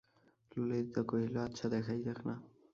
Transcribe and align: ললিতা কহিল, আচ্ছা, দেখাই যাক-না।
ললিতা 0.51 1.01
কহিল, 1.03 1.35
আচ্ছা, 1.37 1.65
দেখাই 1.69 1.99
যাক-না। 2.01 2.35